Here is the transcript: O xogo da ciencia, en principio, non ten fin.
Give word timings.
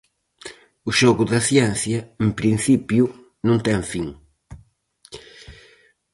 O 0.89 0.91
xogo 0.99 1.23
da 1.31 1.39
ciencia, 1.49 1.99
en 2.23 2.29
principio, 2.39 3.03
non 3.47 3.57
ten 3.65 3.81
fin. 3.91 4.07